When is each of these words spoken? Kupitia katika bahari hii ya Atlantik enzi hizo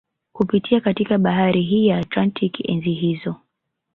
Kupitia 0.33 0.81
katika 0.81 1.17
bahari 1.17 1.61
hii 1.63 1.87
ya 1.87 1.97
Atlantik 1.97 2.69
enzi 2.69 2.91
hizo 2.91 3.35